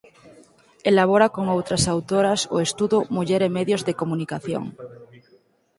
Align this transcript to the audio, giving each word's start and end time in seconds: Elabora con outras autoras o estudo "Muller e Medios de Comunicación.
Elabora 0.91 1.27
con 1.35 1.45
outras 1.55 1.83
autoras 1.93 2.41
o 2.55 2.57
estudo 2.67 2.97
"Muller 3.15 3.41
e 3.47 3.55
Medios 3.57 3.81
de 3.87 3.97
Comunicación. 4.01 4.63